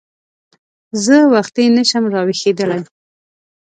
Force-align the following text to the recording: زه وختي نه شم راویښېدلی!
زه 1.05 1.15
وختي 1.33 1.65
نه 1.75 1.83
شم 1.89 2.03
راویښېدلی! 2.13 2.81